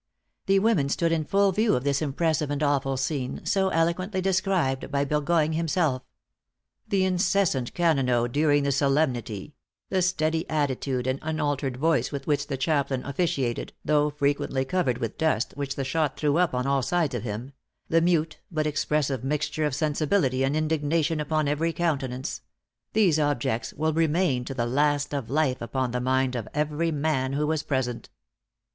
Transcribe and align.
The 0.47 0.57
women 0.57 0.89
stood 0.89 1.11
in 1.11 1.25
full 1.25 1.51
view 1.51 1.75
of 1.75 1.83
this 1.83 2.01
impressive 2.01 2.49
and 2.49 2.63
awful 2.63 2.97
scene, 2.97 3.45
so 3.45 3.69
eloquently 3.69 4.19
described 4.19 4.89
by 4.91 5.05
Burgoyne 5.05 5.53
himself: 5.53 6.01
"The 6.87 7.05
incessant 7.05 7.75
cannonode 7.75 8.31
during 8.31 8.63
the 8.63 8.71
solemnity; 8.71 9.53
the 9.89 10.01
steady 10.01 10.49
attitude 10.49 11.05
and 11.05 11.19
unaltered 11.21 11.77
voice 11.77 12.11
with 12.11 12.25
which 12.25 12.47
the 12.47 12.57
chaplain 12.57 13.05
officiated, 13.05 13.73
though 13.85 14.09
frequently 14.09 14.65
covered 14.65 14.97
with 14.97 15.19
dust 15.19 15.53
which 15.55 15.75
the 15.75 15.83
shot 15.83 16.17
threw 16.17 16.37
up 16.37 16.55
on 16.55 16.65
all 16.65 16.81
sides 16.81 17.13
of 17.13 17.21
him; 17.21 17.53
the 17.87 18.01
mute 18.01 18.39
but 18.49 18.65
expressive 18.65 19.23
mixture 19.23 19.65
of 19.67 19.75
sensibility 19.75 20.43
and 20.43 20.55
indignation 20.57 21.19
upon 21.19 21.47
every 21.47 21.71
countenance; 21.73 22.41
these 22.93 23.19
op 23.19 23.39
jects 23.39 23.71
will 23.77 23.93
remain 23.93 24.43
to 24.45 24.55
the 24.55 24.65
last 24.65 25.13
of 25.13 25.29
life 25.29 25.61
upon 25.61 25.91
the 25.91 26.01
mind 26.01 26.35
of 26.35 26.47
every 26.55 26.89
man 26.89 27.33
who 27.33 27.45
was 27.45 27.61
present." 27.61 28.09